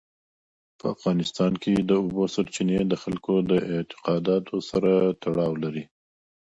په 0.77 0.85
افغانستان 0.95 1.53
کې 1.63 1.73
د 1.89 1.91
اوبو 2.01 2.23
سرچینې 2.33 2.79
د 2.87 2.93
خلکو 3.03 3.33
د 3.49 3.51
اعتقاداتو 3.75 4.55
سره 4.69 4.91
تړاو 5.23 5.51
لري. 5.63 5.83